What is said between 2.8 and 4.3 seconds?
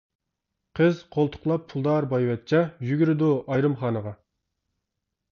يۈگۈرىدۇ ئايرىم خانىغا.